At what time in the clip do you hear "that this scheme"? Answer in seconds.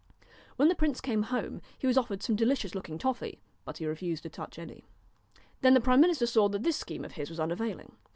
6.49-7.05